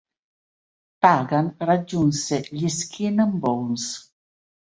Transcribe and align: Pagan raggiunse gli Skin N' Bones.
Pagan 0.99 1.57
raggiunse 1.59 2.47
gli 2.49 2.67
Skin 2.69 3.21
N' 3.21 3.37
Bones. 3.37 4.15